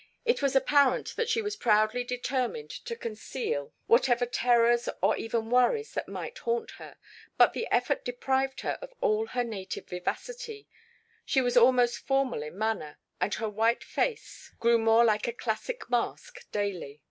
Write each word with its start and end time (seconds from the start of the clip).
It 0.25 0.41
was 0.41 0.55
apparent 0.55 1.15
that 1.15 1.29
she 1.29 1.43
was 1.43 1.55
proudly 1.55 2.03
determined 2.03 2.71
to 2.71 2.95
conceal 2.95 3.71
whatever 3.85 4.25
terrors 4.25 4.89
or 4.99 5.15
even 5.15 5.51
worries 5.51 5.93
that 5.93 6.07
might 6.07 6.39
haunt 6.39 6.71
her, 6.81 6.97
but 7.37 7.53
the 7.53 7.67
effort 7.69 8.03
deprived 8.03 8.61
her 8.61 8.79
of 8.81 8.95
all 8.99 9.27
her 9.27 9.43
native 9.43 9.89
vivacity; 9.89 10.67
she 11.23 11.39
was 11.39 11.55
almost 11.55 11.99
formal 11.99 12.41
in 12.41 12.57
manner 12.57 12.97
and 13.21 13.35
her 13.35 13.47
white 13.47 13.83
face 13.83 14.51
grew 14.59 14.79
more 14.79 15.05
like 15.05 15.27
a 15.27 15.33
classic 15.33 15.87
mask 15.87 16.49
daily. 16.51 16.99